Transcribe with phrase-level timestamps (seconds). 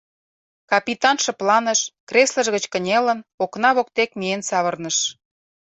[0.71, 4.97] Капитан шыпланыш, креслыж гыч кынелын, окна воктек миен савырныш.